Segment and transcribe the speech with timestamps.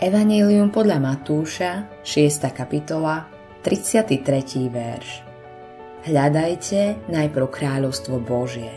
[0.00, 2.48] Evangelium podľa Matúša, 6.
[2.56, 3.28] kapitola,
[3.60, 4.72] 33.
[4.72, 5.20] verš.
[6.08, 8.72] Hľadajte najprv kráľovstvo Božie.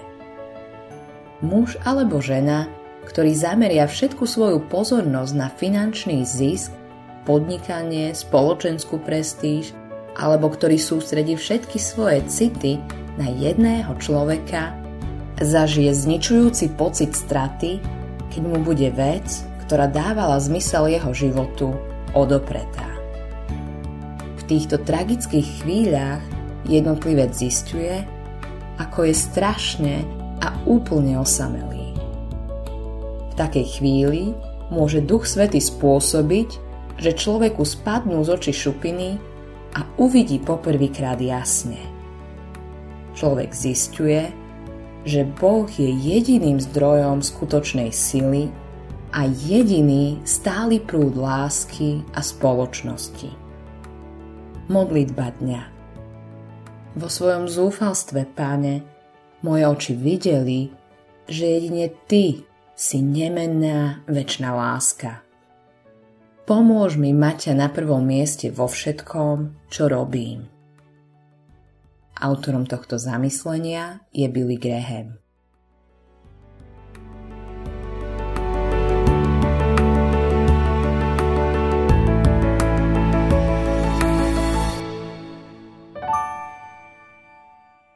[1.40, 2.68] Muž alebo žena,
[3.08, 6.76] ktorý zameria všetku svoju pozornosť na finančný zisk,
[7.24, 9.72] podnikanie, spoločenskú prestíž,
[10.20, 12.84] alebo ktorý sústredí všetky svoje city
[13.16, 14.76] na jedného človeka,
[15.40, 17.80] zažije zničujúci pocit straty,
[18.28, 21.74] keď mu bude vec, ktorá dávala zmysel jeho životu,
[22.12, 22.88] odopretá.
[24.38, 26.24] V týchto tragických chvíľach
[26.68, 28.04] jednotlivec zistuje,
[28.78, 29.96] ako je strašne
[30.44, 31.96] a úplne osamelý.
[33.32, 34.36] V takej chvíli
[34.70, 36.50] môže Duch Svety spôsobiť,
[37.02, 39.18] že človeku spadnú z očí šupiny
[39.74, 41.82] a uvidí poprvýkrát jasne.
[43.18, 44.30] Človek zistuje,
[45.04, 48.54] že Boh je jediným zdrojom skutočnej sily
[49.14, 53.30] a jediný stály prúd lásky a spoločnosti.
[54.74, 55.62] Modlitba dňa
[56.98, 58.82] Vo svojom zúfalstve, páne,
[59.46, 60.74] moje oči videli,
[61.30, 62.42] že jedine Ty
[62.74, 65.22] si nemenná väčšná láska.
[66.44, 70.50] Pomôž mi mať ťa na prvom mieste vo všetkom, čo robím.
[72.18, 75.23] Autorom tohto zamyslenia je Billy Graham.